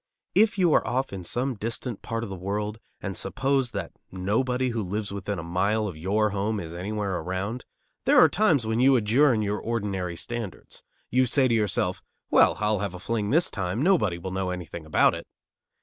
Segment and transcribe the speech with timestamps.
[0.33, 4.69] If you are off in some distant part of the world and suppose that nobody
[4.69, 7.65] who lives within a mile of your home is anywhere around,
[8.05, 10.81] there are times when you adjourn your ordinary standards.
[11.11, 12.01] You say to yourself:
[12.31, 15.27] "Well, I'll have a fling this time; nobody will know anything about it."